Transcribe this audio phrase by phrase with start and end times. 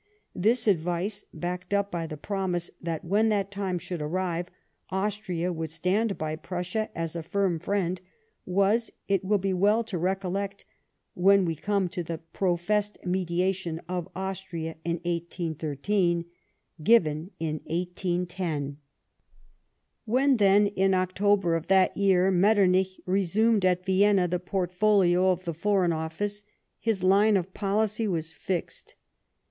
[0.33, 4.47] This advice, backed up by the promise that when that time should arrive,
[4.89, 8.01] Austria would stand by Prussia as a firm friend,
[8.43, 10.65] was, it will be well to recollect
[11.13, 16.25] when we come to the professed mediation of Austria in 1813,
[16.83, 18.77] given in 1810.
[20.05, 25.53] When, then, in October of that year, Metternich resumed at Vienna the portfolio of the
[25.53, 26.43] Foreign Office,
[26.79, 28.95] his line of policy was fixed.